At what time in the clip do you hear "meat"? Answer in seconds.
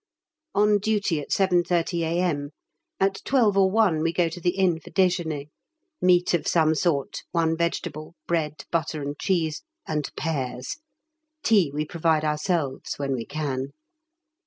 6.01-6.33